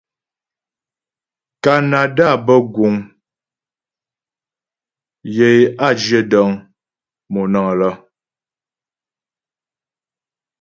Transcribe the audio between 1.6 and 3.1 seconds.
Kanada bə́ guŋ